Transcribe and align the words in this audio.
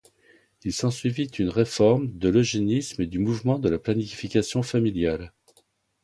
Il 0.63 0.73
s'ensuivit 0.73 1.27
une 1.37 1.49
réforme 1.51 2.09
de 2.17 2.27
l’eugénisme 2.29 3.03
et 3.03 3.05
du 3.05 3.19
mouvement 3.19 3.59
de 3.59 3.69
la 3.69 3.77
planification 3.77 4.63
familiale. 4.63 5.31